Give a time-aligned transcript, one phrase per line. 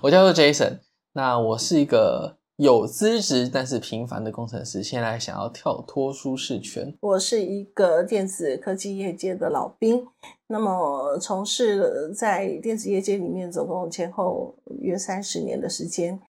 [0.00, 0.78] 我叫做 Jason，
[1.12, 6.94] 那我是一个有资质但是平凡的工程师，现在想要跳脱舒适圈。
[7.00, 10.06] 我是一个电子科技业界的老兵，
[10.46, 16.20] 那么从事在电子业界里面总共前后约三十年的时间。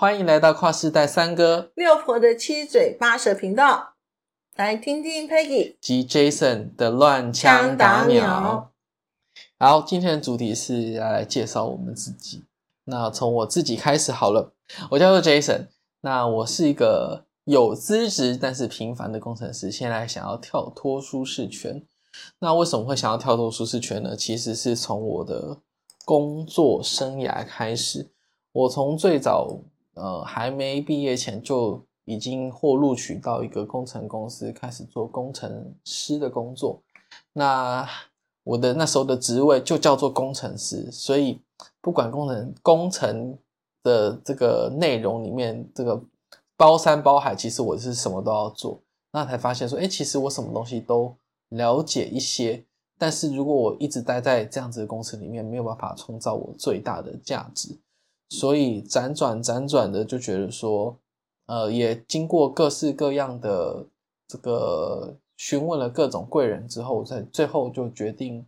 [0.00, 3.96] 欢迎来到跨世代三哥六婆的七嘴八舌频道，
[4.56, 8.72] 来听听 Peggy 及 Jason 的乱枪打鸟。
[9.58, 12.46] 好，今天的主题是要来介绍我们自己。
[12.84, 14.54] 那从我自己开始好了，
[14.92, 15.66] 我叫做 Jason，
[16.00, 21.84] 那我是一个有资质但是平凡的工程师，现在想要跳脱舒适圈。
[22.38, 24.16] 那为什么会想要跳脱舒适圈呢？
[24.16, 25.58] 其实是从我的
[26.06, 28.08] 工作生涯开始，
[28.52, 29.60] 我从最早。
[29.94, 36.82] 呃，还没毕业前就已经获录取到一个工程公司，开始做工程师的工作。
[37.32, 37.88] 那
[38.44, 41.40] 我的那时候的职位就叫做工程师，所以
[41.80, 43.38] 不管工程工程
[43.82, 46.02] 的这个内容里面，这个
[46.56, 48.80] 包山包海，其实我是什么都要做。
[49.12, 51.14] 那才发现说，哎，其实我什么东西都
[51.50, 52.64] 了解一些，
[52.96, 57.78] 但是如果我一直待在这样子的公司里面，没有办法创造我最大的价值。
[58.30, 60.96] 所以辗转辗转的就觉得说，
[61.46, 63.84] 呃，也经过各式各样的
[64.28, 68.46] 这个询问了各种贵人之后，在最后就决定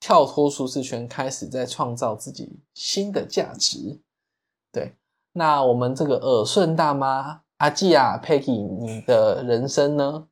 [0.00, 4.00] 跳脱舒适圈，开始在创造自己新的价值。
[4.72, 4.94] 对，
[5.32, 10.28] 那我们这个耳顺大妈阿季亚佩奇，你的人生呢？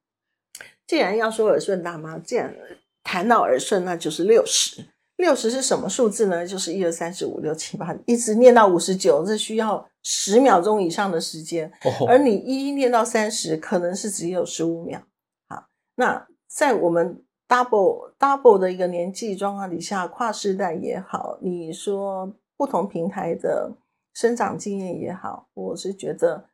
[0.87, 2.57] 既然要说耳顺大妈，既然
[3.05, 4.92] 谈到耳顺，那就是六十。
[5.23, 6.45] 六十是什么数字呢？
[6.45, 11.73] 就是一二三四五六七八，一直念到五十九，这需要十秒钟以上的时间。
[12.09, 15.01] 而你一念到三十，可能是只有十五秒。
[15.49, 23.73] 好，那在我们 double double 的一个年纪状况底下，跨世代也好，你说不同平台的
[24.15, 26.47] 生长经验也好，我是觉得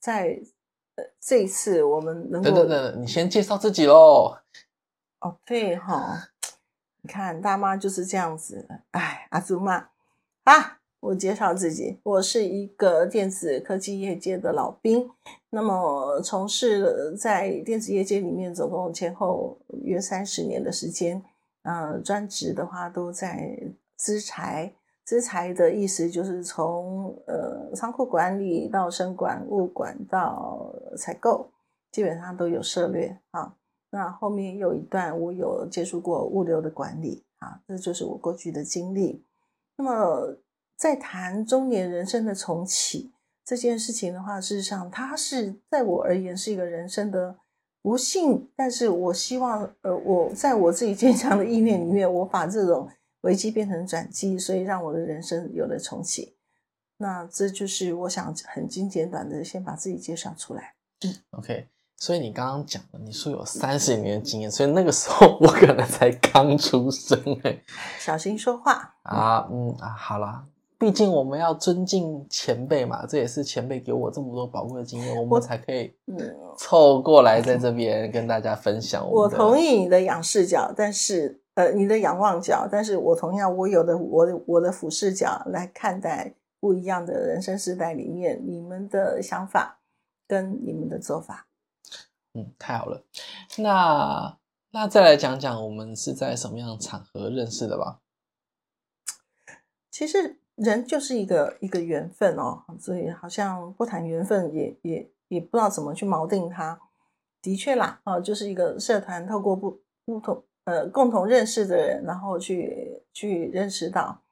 [0.00, 0.38] 在
[0.94, 4.36] 呃这一次我们能够等等等，你先介绍自己喽。
[5.18, 6.28] 哦，对哈。
[7.04, 8.66] 你看，大妈就是这样子。
[8.92, 9.88] 哎，阿祖妈
[10.44, 15.10] 啊，我介绍自己，我是一个电子科技业界的老兵。
[15.50, 21.22] 那么，从事在电子业界里面总共前后约三十年的时间。
[21.64, 23.58] 嗯，专职的话都在
[23.96, 24.72] 资材，
[25.04, 31.50] 资材的意思就是从呃仓库管理到生管、物管到采购，
[31.90, 33.54] 基本上都有涉猎啊。
[33.94, 39.22] 那后面有一段，我有接触过物流的管理啊，这就是我过去的经历。
[39.76, 40.34] 那么，
[40.76, 43.12] 在谈中年人生的重启
[43.44, 47.36] 这件事情的话，事实上，它是在我而言是一个人生的
[47.82, 52.88] 不幸，但是我希望，呃，我在我自己坚强的意念里面，我把这种
[53.20, 56.34] 危机变成转机，所以让我的人生有了重启。
[56.96, 60.74] 那这就是我想很精简短的，先把自己介绍出来。
[61.04, 61.66] 嗯，OK。
[62.02, 67.56] 所以你刚刚讲的，你说有三十年的经验，所以那个时候我可能才刚出生哎，
[68.00, 70.44] 小心说话啊，嗯啊，好啦，
[70.80, 75.94] 毕竟我们要尊敬前辈嘛，这也是前辈给我这么多宝贵的经验，我们才可以
[76.58, 79.08] 凑过来在这边跟大家分享。
[79.08, 89.78] 我同意你的仰视角，但是呃，你的仰望角，但是我同样我有的我的我的俯视角来看待不一样的人生时代里面，你们的想法
[90.26, 91.46] 跟你们的做法。
[92.34, 93.04] 嗯，太好了。
[93.58, 94.38] 那
[94.70, 98.00] 那再来讲讲我们是在什么样的场合认识的吧？
[99.90, 106.80] 其实人就是一个一个缘分哦，所以好像不谈缘分也也也不知道怎么去锚定它。
[107.42, 114.22] 的确啦，哦，就是一个社团透过不不同呃共同认识的人，然后去去认识到，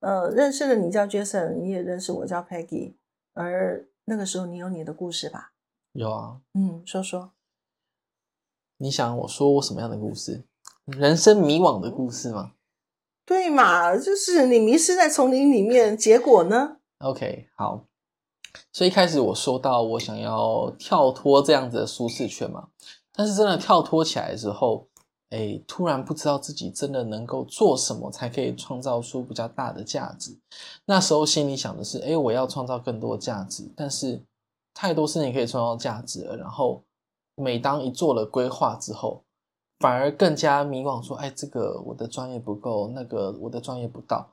[0.00, 2.94] 呃，认识了你叫 Jason，你也认识我叫 Peggy，
[3.34, 5.52] 而那个时候你有你的故事吧？
[5.92, 7.32] 有啊，嗯，说说。
[8.78, 10.44] 你想我说我什么样的故事？
[10.86, 12.52] 人生迷惘的故事吗？
[13.24, 17.86] 对嘛，就是你迷失在丛林里面，结果呢？OK，好。
[18.70, 22.68] 所以一开始我说到我想要跳脱这样子的舒适圈嘛，
[23.14, 24.86] 但是真的跳脱起来之后，
[25.30, 30.38] 哎，突然不知道自己真的能够做什么才可以创造出比较大的价值。
[30.84, 34.22] 那时候心里想的是，哎，我要创造更多的价值，但是
[34.74, 36.82] 太多事情可以创造价值了，然后。
[37.36, 39.24] 每当一做了规划之后，
[39.80, 44.30] 反而更加迷惘，说：“哎，这个我的专业不够，那个我的专业不到，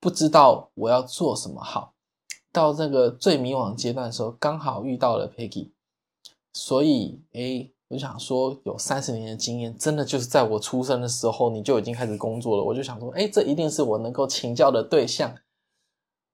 [0.00, 1.92] 不知道我要做什么好。”
[2.52, 5.72] 到那个最迷惘阶段的时候，刚好遇到了 Peggy，
[6.54, 12.64] 所以，哎，我想说，有三十年的经验，真的就是在我出生的时候你就已经开始工作了。
[12.64, 15.34] 我就想说，哎，这一定是我能够请教的对象，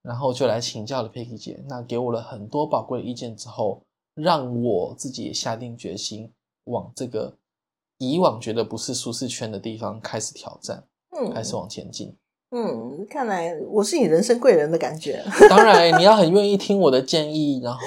[0.02, 1.64] 然后就来请教了 Peggy 姐。
[1.68, 3.82] 那给我了很多宝贵的意见之后，
[4.14, 6.30] 让我自己也下定决心
[6.64, 7.36] 往这个
[7.98, 10.84] 以往觉得不是舒适圈的地方开始挑战，
[11.16, 12.16] 嗯，开始往前进。
[12.50, 15.24] 嗯，看来我是你人生贵人的感觉。
[15.48, 17.80] 当然，你要很愿意听我的建议，然后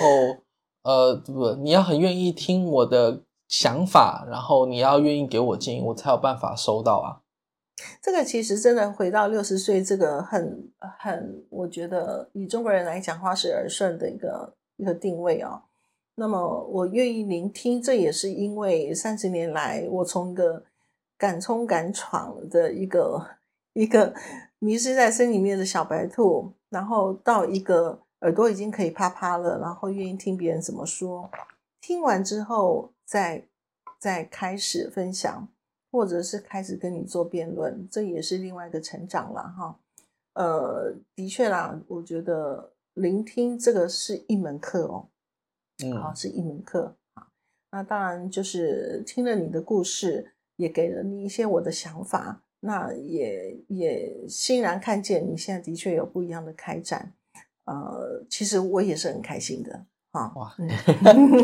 [0.83, 7.21] 呃，不，你要很愿意听我的想法，然后你要愿意给我建议，我才有办法收到啊。
[8.01, 15.61] 这个其实真的回到六十岁，这个很很，我觉得以中国人来讲，话是耳顺的一个一个定位啊。
[16.15, 20.63] 那么我愿意聆听，这也是因为三十年来，我从一个
[21.17, 23.25] 敢冲敢闯的一个
[23.73, 24.13] 一个。
[24.59, 31.29] 迷失在森林里面的小白兔，然后到一个耳朵已经可以啪啪了，然后愿意听别人怎么说，
[31.81, 33.45] 听完之后再
[33.99, 35.47] 再开始分享，
[35.91, 39.77] 或者是开始跟你做辩论，这也是另外一个成长了哈。
[40.33, 45.05] 呃，的确啦，我觉得聆听这个是一门课哦，
[45.83, 47.27] 嗯，好，是一门课啊。
[47.71, 52.41] 那当然就是听了你的故事，也给了你一些我的想法。
[52.61, 57.13] 那也也欣然看见你现在的确有不一样的开展，
[57.65, 60.33] 呃，其实我也是很开心的啊！
[60.35, 60.55] 哇，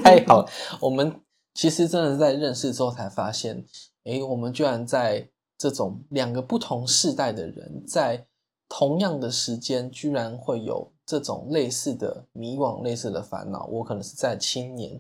[0.04, 0.50] 太好 了！
[0.80, 1.14] 我们
[1.54, 3.64] 其实真的在认识之后才发现，
[4.06, 5.30] 哎，我们居然在
[5.60, 8.26] 这种两个不同世代的人，在
[8.68, 13.68] 同样的时间，居然会有这种类似的迷惘、类似的烦恼。
[13.68, 15.00] 我可能是在青年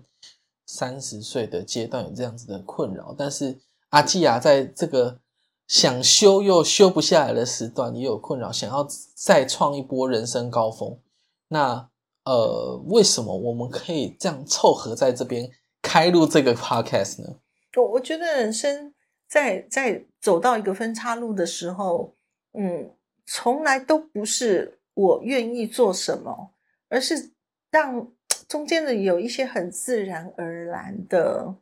[0.65, 3.57] 三十岁的阶段有这样子的困扰，但是
[3.89, 5.19] 阿季亚在这个。
[5.67, 8.85] 想修又修不下来的时段也有困扰，想要
[9.15, 10.99] 再创一波人生高峰。
[11.47, 11.89] 那
[12.25, 15.49] 呃，为什么我们可以这样凑合在这边
[15.81, 17.37] 开录这个 podcast 呢？
[17.77, 18.93] 我我觉得人生
[19.29, 22.15] 在在走到一个分岔路的时候，
[22.51, 22.91] 嗯，
[23.25, 26.53] 从来都不是我愿意做什么，
[26.89, 27.31] 而是
[27.69, 28.11] 让
[28.47, 31.55] 中间的有一些很自然而然的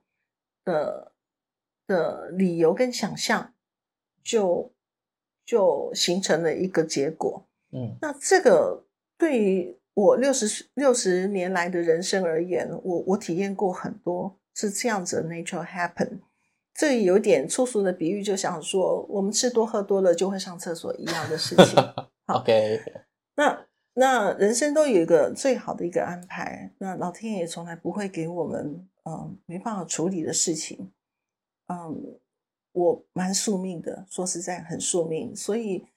[0.64, 1.12] 的
[1.88, 3.54] 的理由跟想象。
[4.22, 4.72] 就
[5.44, 8.86] 就形成了一个结果，嗯，那这个
[9.18, 16.20] 对于我六十六十年来的人生而言，我我体验过很多是这样子的 nature happen。
[16.76, 21.84] 这有点粗俗的比喻，就想说我们吃多喝多了就会上厕所一样的事情。
[22.28, 22.80] OK，
[23.40, 30.92] 那那人生都有一个最好的一个安排，那老天爷从来不会给我们嗯没办法处理的事情，
[31.68, 32.20] 嗯。
[32.72, 35.88] 我蛮宿命的，说实在很宿命，所以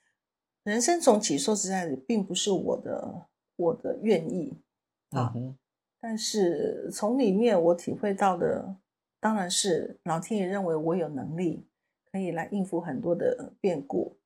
[0.65, 4.57] 人生重启，说实在的，并不是我的我的愿意
[5.11, 5.35] 啊。
[6.01, 8.75] 但是从里面我体会到的，
[9.21, 11.63] 当然是老天爷认为我有能力
[12.11, 14.17] 可以来应付很多的变故，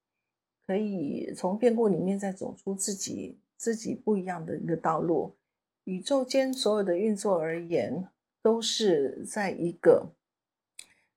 [0.66, 5.36] 可以从变故里面再走出自己自己不一样的一个道路。
[5.84, 8.08] 宇宙间所有的运作而言，
[8.42, 10.12] 都是在一个。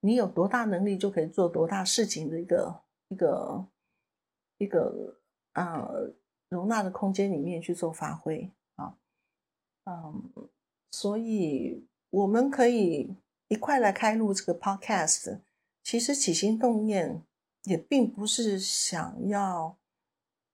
[0.02, 3.66] 你有多大能力，就可以做多大事情的一个一个
[4.60, 5.18] 一个
[5.54, 6.14] 呃
[6.50, 8.96] 容纳的空间里面去做发挥啊，
[9.86, 10.32] 嗯，
[10.92, 13.14] 所以我们可以
[13.50, 15.40] 一块来开录这个 podcast。
[15.84, 17.24] 其实起心动念
[17.64, 19.78] 也并不是想要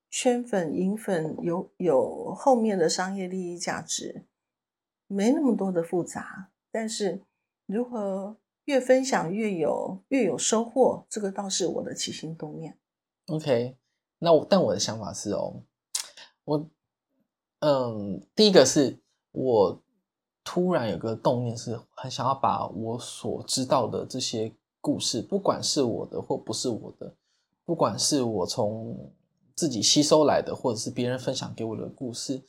[0.10, 4.26] 圈粉引粉，有有后面的商业利益价值，
[5.08, 6.52] 没那么多的复杂。
[6.72, 7.22] 但是
[7.66, 8.38] 如何？
[8.66, 12.76] 越分享越有越有收获，这个倒是我的起心动念。
[13.28, 13.78] OK，
[14.18, 15.62] 那我但我的想法是哦，
[16.46, 16.68] 我
[17.60, 18.98] 嗯，第一个是
[19.34, 19.84] 我
[20.44, 24.52] 突然有个动念，是很想要把我所知道的这些
[24.86, 27.12] 故事，不管是我的或不是我的，
[27.66, 29.12] 不管是我从
[29.56, 32.40] 自己吸收来的，或者是别人分享给我的故事，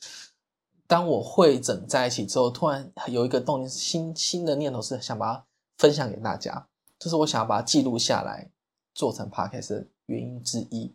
[0.85, 5.43] 当我会整在一起之后，突然有一个动心，新新的念头是想把它。
[5.77, 6.67] 分享给大家，
[6.97, 8.49] 这是我想要把它记录下来，
[8.95, 10.91] 做成 podcast 的原因之一。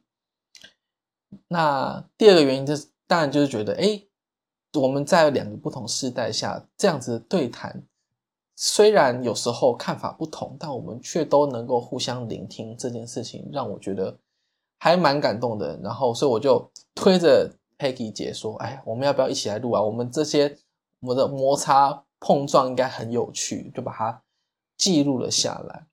[1.46, 4.02] 那第二个原因就是，当然就是觉得，哎，
[4.72, 7.80] 我们在两个不同时代下这样子的对谈，
[8.64, 14.16] 虽然有时候看法不同，但我们却都能够互相聆听，这件事情让我觉得
[14.78, 15.76] 还蛮感动的。
[15.83, 19.83] 然后，所以我就推着 Peggy 姐说：“哎，我们要不要一起来录啊？
[19.83, 20.57] 我们这些
[21.00, 24.23] 我们的摩擦碰撞应该很有趣，就把它。”
[24.75, 25.87] 记录了下来，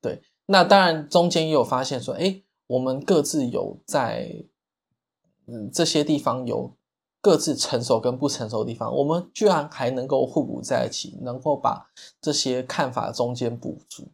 [0.00, 4.42] 对，那当然中间也有发现说，哎，我们各自有在
[5.44, 6.74] 嗯这些地方有
[7.24, 11.90] 各自成熟跟不成熟的地方，我们居然还能够互补在一起，能够把
[12.20, 14.12] 这些看法中间补足，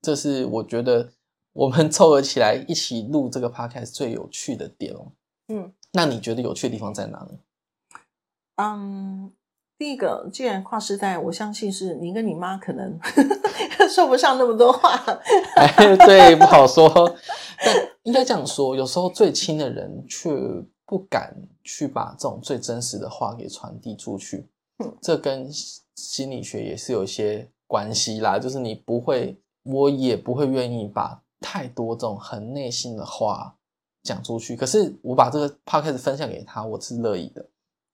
[0.00, 1.10] 这是我觉得
[1.52, 5.12] 我们 凑合起来一起录这个 podcast 最有趣的点哦。
[5.48, 7.28] 嗯，那你觉得有趣的地方在哪呢？
[8.56, 9.30] 嗯，
[9.76, 12.98] 第一个，既然跨世代，我相信是你跟你妈可能
[13.94, 14.98] 说不上那么多话。
[15.56, 16.88] 哎，对，不好说。
[17.62, 20.30] 但应该这样说，有时候最亲的人却
[20.90, 21.32] 不敢
[21.62, 24.48] 去把这种最真实的话给传递出去。
[24.82, 25.48] 嗯这跟
[25.94, 28.40] 心理学也是有一些关系啦。
[28.40, 33.56] 就是你不会，我也不会愿意把太多这种很内心的话
[34.02, 34.56] 讲出去。
[34.56, 37.48] 可是我把这个 podcast 分享给他，我是乐意的。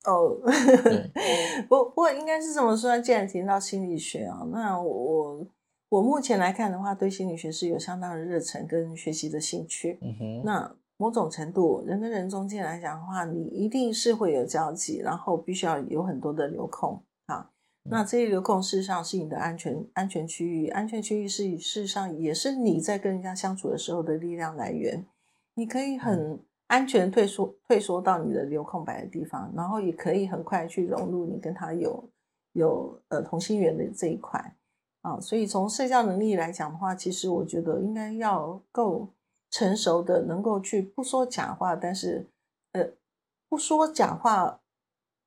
[0.07, 0.41] 哦
[0.83, 1.11] 对，
[1.69, 2.99] 不不过应该是这么说。
[2.99, 5.47] 既然提到心理学啊，那我
[5.91, 9.99] 我目前来看的话，对心理学是有相当的热忱跟学习的兴趣。
[10.01, 17.51] 嗯哼，那某种程度，人跟人中间来讲的话，你一定是会有交集，然后必须要有很多的流控啊。
[17.89, 25.05] 那这些流控事实上是你的安全安全区域，安全区域是事实上也是你在跟人家相处的时候的力量来源。
[25.55, 32.03] 你可以很安全退缩退缩到你的留空白的地方，然后也可以很快去融入你跟他有
[32.55, 34.55] 有呃同心圆的这一块
[35.03, 35.21] 啊。
[35.21, 39.09] 所以从社交能力来讲的话，其实我觉得应该要够
[39.51, 42.27] 成熟的，能够去不说假话，但是
[42.73, 42.91] 呃
[43.49, 44.61] 不说假话，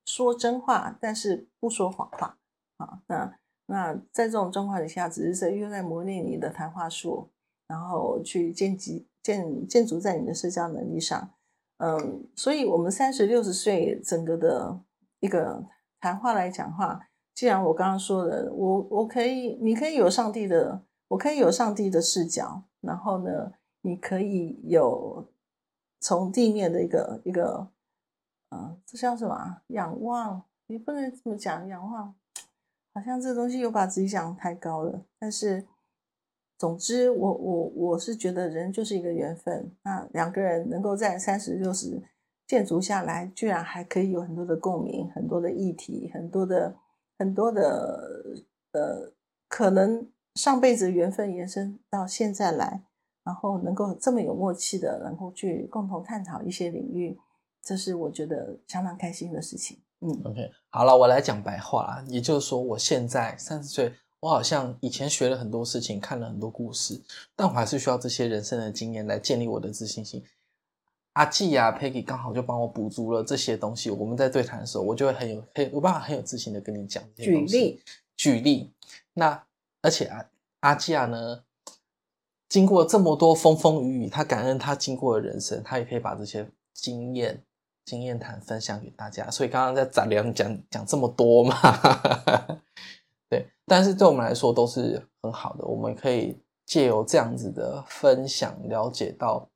[0.04, 2.36] 说真话，但是不说谎话
[2.78, 3.00] 啊。
[3.06, 7.28] 那那在这种状况底下，只是在又在磨练你的谈话术，
[7.68, 11.30] 然后去建基建建筑在你的社交能力上。
[11.78, 14.80] 嗯，所以我们三十六十岁整个的
[15.20, 15.64] 一个
[15.98, 25.26] 谈话来讲话，既然我刚刚说的，我我可以，你可以有上帝的，我可以有上帝的视角，然后呢，你可以有
[26.00, 27.68] 从地面的一个一个，
[28.50, 29.62] 嗯，这叫什么？
[29.68, 32.14] 仰望，你不能这么讲，仰望，
[32.94, 35.04] 好像这东西又把自己讲太高了。
[35.18, 35.66] 但是，
[36.58, 39.74] 总之，我我我是觉得人就是一个缘分。
[39.82, 42.02] 那两个人能够在三十六十
[42.46, 46.76] 建筑下来，居然还可以有很多的共鸣，很多的议题，很多的
[47.18, 48.36] 很多的
[48.72, 49.12] 呃，
[49.48, 52.84] 可能上辈子缘分延伸到现在来。
[53.30, 57.16] 然后能够这么有默契的，能够去共同探讨一些领域，
[57.62, 59.78] 这是我觉得相当开心的事情。
[60.00, 67.00] 嗯 OK，好了，我来讲白话啦，也就是说，我现在三十岁，我好像以前学了很多事情，看了很多故事，
[67.36, 70.20] 但我还是需要这些人生的经验来建立我的自信心。
[71.12, 73.90] 阿季啊，Peggy 刚好就帮我补足了这些东西。
[73.90, 77.44] 我们在对谈的时候，我就会很有很有办法很有自信的跟你讲这些举。
[77.46, 77.82] 例，
[78.16, 78.72] 举例，
[79.14, 79.40] 那
[79.82, 80.24] 而且啊，
[80.60, 81.44] 阿季亚呢，
[82.50, 87.40] 经过这么多风风雨雨，他感恩他经过的人生，他也可以把这些经验、
[87.84, 89.30] 经验谈分享给大家。
[89.30, 91.56] 所以刚刚在展梁讲讲这么多嘛，
[93.30, 99.48] 对，但是对我们来说都是很好的，我们可以借由这样子的分享，了解到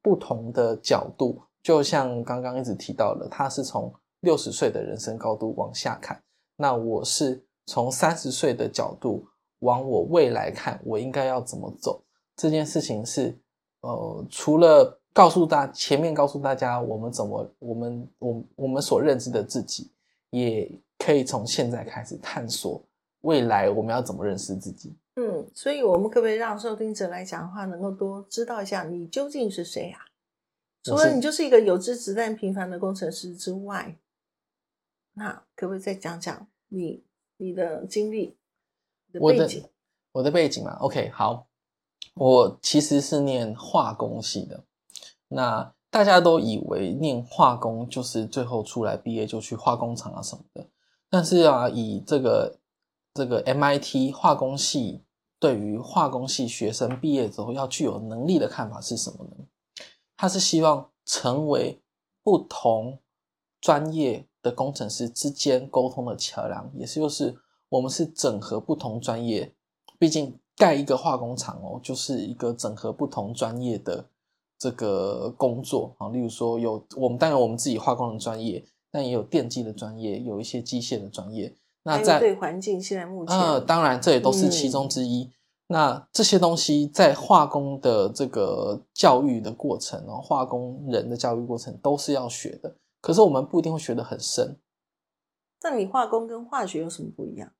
[0.00, 1.42] 不同的角度。
[1.62, 6.18] 就像刚刚一直提到的，他是从六十岁的人生高度往下看，
[6.56, 9.26] 那我是从三十岁的角度
[9.58, 12.02] 往我未来看，我应该要怎么走？
[12.38, 13.36] 这件事情是，
[13.80, 19.90] 呃，除了告诉大前面告诉大家我们怎么，我们我我们所认知的自己，
[20.30, 22.80] 也可以从现在开始探索
[23.22, 24.96] 未来我们要怎么认识自己。
[25.16, 29.98] 嗯，所以我们可不可以让收听者来讲的话，能够多知道一下你究竟是谁啊？
[30.84, 33.98] 除了你就是一个有知识但平凡的工程师之外，
[35.14, 37.02] 那可不可以再讲讲你
[37.36, 38.36] 你的经历、
[39.08, 39.64] 你的我的背景？
[40.12, 41.47] 我的背景嘛，OK，好，
[42.14, 44.64] 我其实是念化工系的。
[45.28, 50.66] 那大家都以为念化工就是最后出来毕业就去化工厂啊什么的，
[51.08, 52.58] 但是啊，以这个
[53.14, 55.02] 这个 MIT 化工系
[55.38, 59.44] 对于化工系学生毕业之后要具有能力的看法是什么呢？
[60.16, 61.80] 他是希望成为
[62.22, 62.98] 不同
[63.60, 67.36] 专业的工程师之间沟通的桥梁，也是就是
[67.68, 69.54] 我们是整合不同专业，
[69.98, 74.04] 毕竟盖一个化工厂哦，就是一个整合不同专业的
[74.58, 76.08] 这个工作啊。
[76.08, 81.54] 例如说有我们当然有我们自己化工的专业，但也有电机的专业，有一些机械的专业。
[81.84, 85.30] 那在对环境现在目前，呃，当然这也都是其中之一。
[85.68, 92.74] 那这些东西在化工的这个教育的过程哦，化工人的教育过程都是要学的。
[93.00, 94.56] 可是我们不一定会学得很深。
[95.62, 97.50] 那你化工跟化学有什么不一样？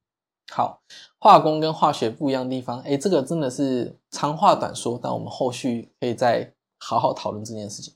[0.51, 0.81] 好，
[1.19, 7.95] 化工跟化学不一样的地方，哎，这个真的是长话短说，但我们后续可以再好好讨论这件事情。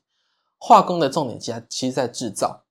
[0.59, 2.63] 化工的重点其实其实在制造，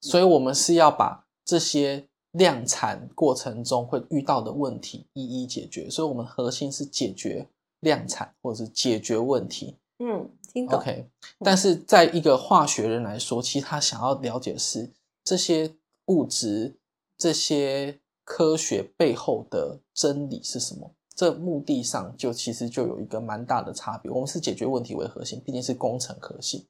[0.00, 5.88] 所以我们是要把这些量产过程中会遇到的问题一一解决。
[5.88, 7.48] 所以，我们核心是解决
[7.80, 9.78] 量产或者是解决问题。
[10.00, 10.78] 嗯，听懂。
[10.78, 11.08] OK，
[11.38, 14.92] 但是在一个化学人来说，其实他想要了解的是
[15.24, 15.74] 这些
[16.06, 16.76] 物质、
[17.16, 20.94] 这些科学背后的真理是什么。
[21.14, 24.10] 这目的上就其实就有一个蛮大的差别。
[24.10, 26.68] 我们是解决问题为核心，毕竟是工程科系。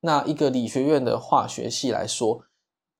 [0.00, 2.44] 那一个理学院的化学系来说，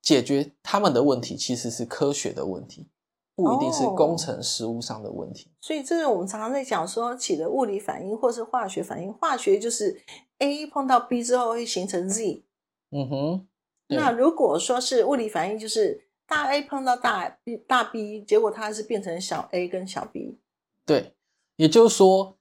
[0.03, 2.91] 解决他们的问题其实是科学的问题，
[3.35, 5.51] 不一定是哦工程实务上的问题。
[5.63, 9.11] 所以这是我们常常在讲说起的物理反应或是化学反应。
[9.15, 9.99] 化学就是
[10.39, 12.45] A 碰到 B 之后会形成 Z，
[12.91, 13.49] 嗯哼，
[13.89, 20.38] 那如果说是物理反应，就是大 A 碰到大 B 大 B，结果它是变成小 A 跟小 B。
[20.87, 21.14] 对，
[21.57, 22.37] 也就是说，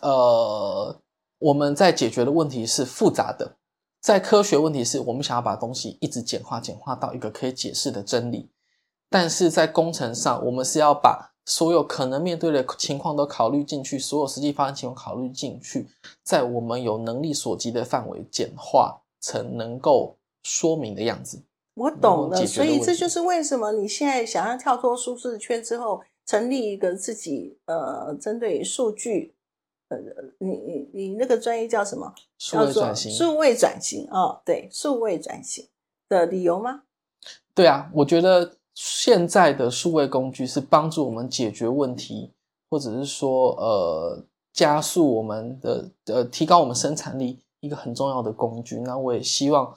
[0.00, 1.00] 呃，
[1.38, 3.56] 我们在解决的问题是复杂的，
[4.00, 8.50] 在科学问题是我们想要把东西一直简化，简化到一个可以解释的真理，
[9.08, 15.88] 但是在工程上，我们是要把所有可能面对的情况都考虑进去，所有实际发生情况考虑进去，
[16.22, 21.42] 在我们有能力所及的范围简化成能够说明的样子。
[21.76, 29.34] 我懂了，所以这就是为什么你现在想要跳脱舒适圈之后，成立一个自己呃针对数据，
[29.88, 29.98] 呃，
[30.38, 32.14] 你你你那个专业叫什么？
[32.38, 35.66] 数位转型，数位转型哦，对，数位转型
[36.08, 36.84] 的理由吗？
[37.54, 42.32] 对啊，我觉得现在的数位工具是帮助我们解决问题，
[42.70, 48.78] 或者是说呃加速我们的呃提高我们生产力一个很重要的工具。
[48.80, 49.76] 那我也希望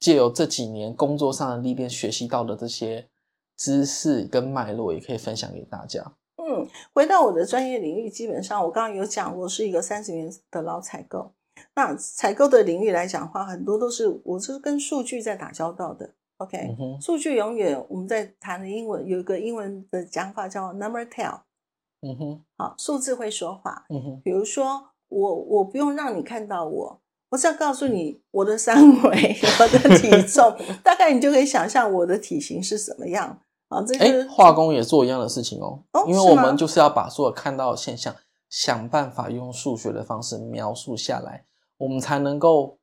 [0.00, 3.08] 借由这几年工作上的历练学习到的这些
[3.56, 6.02] 知识跟脉络，也可以分享给大家。
[6.36, 11.32] 嗯，回到我的专业领域，基本上我刚刚有讲，我是一个三十年的老采购。
[11.74, 16.14] 那采购的领域来讲的话，很多都是我是跟数据在打交道的。
[16.38, 21.40] OK，、数据永远我们在谈的英文有一个英文的讲法叫 number tell，
[22.00, 23.84] 嗯哼，好，数字会说话。
[23.90, 33.82] 嗯哼，比如说我我不用让你看到我，我只要告诉你我的三围、我的体重， 大概你就可以想象我的体型是什么样啊。
[33.82, 38.14] 这是，化工也做一样的事情哦，因为我们就是要把所有看到的现象，
[38.48, 41.44] 想办法用数学的方式描述下来，
[41.78, 42.78] 我们才能够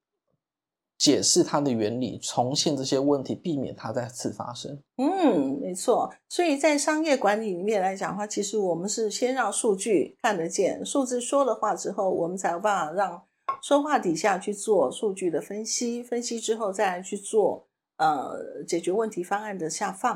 [0.98, 4.82] 解释它的原理，重现这些问题，避免它再次发生。
[4.96, 6.10] 嗯，没错。
[6.30, 13.22] 所以在商业管理里面来讲的话，其实我们是先让数据看得见，数字说了话之后，我们才有办法让
[13.62, 17.68] 说话底下去做数据的分析，分析之后再来去做
[17.98, 20.16] 呃解决问题方案的下放。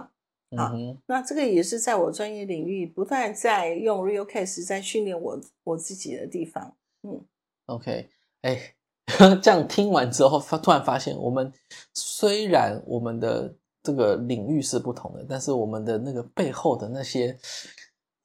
[0.58, 6.76] 好嗯哼，那这个也是在我专业领域不断在用 real case 在训练我我自己的地方。
[7.04, 7.26] 嗯
[7.68, 8.10] OK，
[8.42, 8.76] 哎，
[9.42, 11.54] 这样听完之后，发突然发现，我们
[11.94, 17.40] 虽然我们的这个领域是不同的，但是我们的那个背后的那些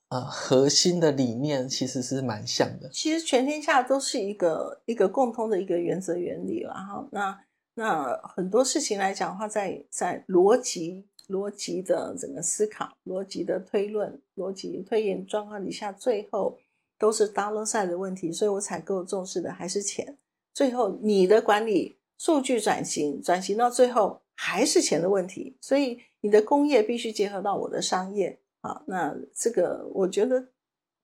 [0.09, 2.89] 呃核心的理念其实是蛮像的。
[2.89, 7.07] 其实全天下都是一个一个共通的一个原则原理了哈。
[7.11, 7.39] 那
[7.75, 16.57] 那很多事情来讲的话在，在逻辑逻辑的整个思考、逻辑的推论、逻辑推演状况底下，最后
[16.97, 18.31] 都是 dollar sign 的问题。
[18.31, 20.17] 所以我采购重视的还是钱。
[20.53, 25.55] 最后你的管理数据转型，转型到最后还是钱的问题。
[25.61, 28.83] 所以你的工业必须结合到我的商业啊。
[28.87, 30.49] 那这个我觉得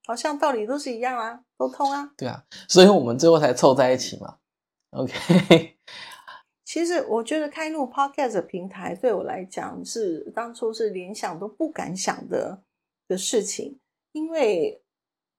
[0.06, 2.12] 好像道理都是一样啊，都通啊。
[2.18, 4.38] 对啊，所以我们最后才凑在一起嘛。
[4.92, 5.78] OK，
[6.66, 12.62] 其实我觉得开录 Podcast 平台对我来讲是当初是连想都不敢想的
[13.08, 13.80] 的事情，
[14.12, 14.84] 因为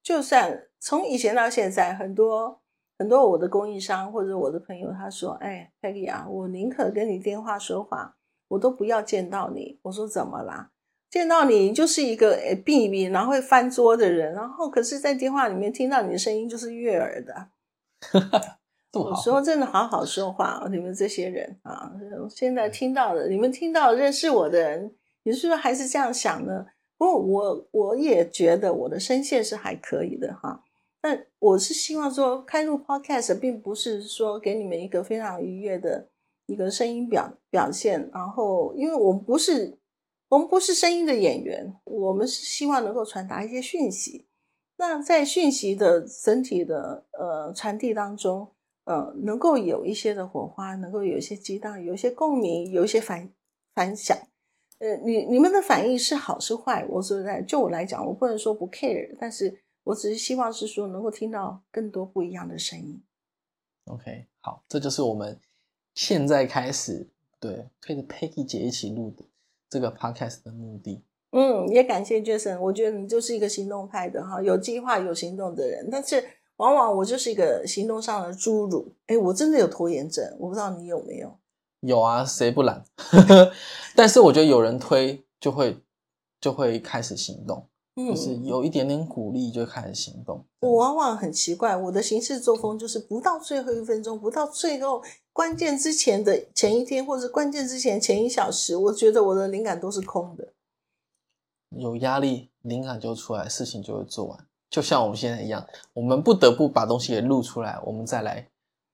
[0.03, 2.61] 就算从以前到现在，很多
[2.99, 8.17] 很多我的供应商或者我的朋友他说：“哎，Peggy 啊，我宁可跟你电话说话，
[8.49, 10.73] 我都不要见到你。”我说：“怎么啦？
[11.15, 17.51] 见到你就是一个诶避免然后会翻桌的人，然后可是在电话里面听到你的声音就是悦耳的。
[18.93, 21.93] ”有这么好，时候真的好好说话哦，你们这些人啊，
[22.29, 26.67] 现在听到的，你们听到认识我的人，你是不是还是这样想呢？
[26.99, 30.65] 不过我我也觉得我的声线是还可以的哈。
[31.01, 36.09] 但我是希望说，开录 podcast 并不是说给你们一个非常愉悦的
[36.47, 39.79] 一个声音表表现，然后因为我们不是
[40.35, 44.27] 我们不是声音的演员，我们是希望能够传达一些讯息。
[44.77, 48.51] 那在讯息的整体的呃传递当中，
[48.83, 53.31] 呃，能够有一些的火花，能够有一些激荡，有一些共鸣，有一些反
[53.77, 54.19] 反响。
[54.81, 63.01] 呃，你你们的反应是好是坏，我说在，就我来讲，我不能说不 care，但是我只是希望是说能够听到更多不一样的声音。
[63.85, 65.41] OK，好，这就是我们
[65.95, 69.25] 现在开始对，陪着 Peggy 姐一起录的
[69.75, 71.03] 这个 podcast 的目的。
[71.33, 75.89] 嗯，也感谢 Jason，我觉得你就是一个行动派的哈，有计划、有行动的人。
[75.91, 76.23] 但是
[76.59, 78.95] 往往我就是一个行动上的侏儒。
[79.09, 81.37] 哎，我真的有拖延症，我不知道你有没有。
[81.81, 82.85] 有啊，谁不懒？
[83.97, 85.77] 但是我觉得有人推，就会
[86.41, 90.45] 就会开始行动，就是有一点点鼓励就开始行动。
[90.61, 95.01] 我往往很奇怪，我的行事作风就是不到最后一分钟，不到最后
[95.33, 100.55] 关键之前的前一天，或者关键之前前一小时，我觉得我的灵感都是空的。
[101.71, 104.47] 有压力，灵感就出来，事情就会做完。
[104.71, 108.49] 就像我们现在一样，我们不得不把东西给录出来，我们再来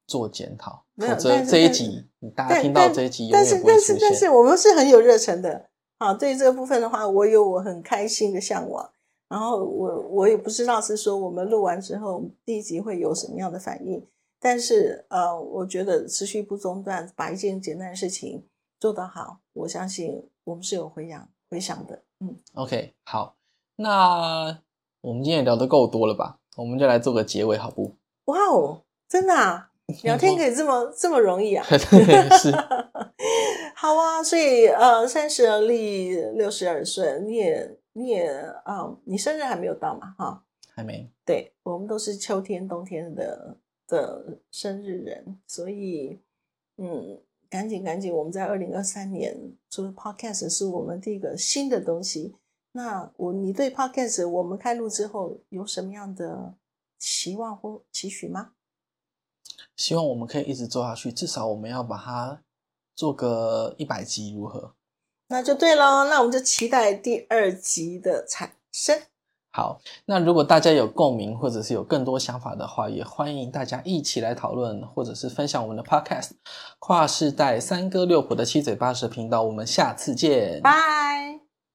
[0.07, 0.85] 做检讨。
[0.99, 5.70] 否则这一集，大家听到这一集，但是但是但是我们是很有热忱的。
[6.01, 8.91] 好，对于这个部分的话，我有我很开心的向往。
[9.29, 14.05] 然后我我也不知道是说我们录完之后第一集会有什么样的反应，
[14.41, 18.43] 但是呃，我觉得持续不中断，把一件简单的事情
[18.81, 22.03] 做得好，我相信我们是有回响回响的。
[22.21, 23.37] 嗯，OK，好，
[23.77, 24.59] 那
[25.03, 26.39] 我们今天也聊得够多了吧？
[26.57, 27.95] 我们就来做个结尾，好不？
[28.25, 29.70] 哇哦，真的啊，
[30.05, 31.64] 聊天可以这么这么容易啊？
[32.38, 32.50] 是，
[33.76, 34.22] 好啊。
[34.22, 38.26] 所以呃，三十而立，六十而顺，你也你也
[38.64, 40.14] 啊，你生日还没有到嘛？
[40.18, 41.11] 哈，还没。
[41.24, 46.18] 对，我们都是秋天、冬天的的生日人，所以
[46.76, 47.20] 嗯。
[47.50, 48.14] 赶紧赶紧！
[48.14, 49.37] 我们在二零二三年
[49.68, 52.37] 做 podcast 是我们第一个新的东西。
[52.70, 56.55] 那我你对 podcast 我们开录之后有什么样的
[57.00, 58.53] 期望或期许吗？
[59.81, 62.38] 希望我们可以一直做下去，至少我们要把它
[62.95, 64.75] 做个一百集，如何？
[65.29, 69.01] 那就对喽，那我们就期待第二集的产生。
[69.53, 76.33] 好，那如果大家有共鸣，或者是有更多想法的话，也欢迎大家一起来讨论，或者是分享我们的 Podcast。
[76.79, 81.10] 跨世代三哥六婆的七嘴八舌频道，我们下次见，拜。